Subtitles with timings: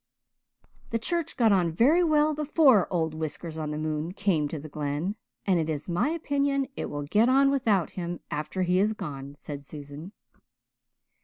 [0.89, 4.67] "The church got on very well before old Whiskers on the moon came to the
[4.67, 8.93] Glen and it is my opinion it will get on without him after he is
[8.93, 10.11] gone," said Susan.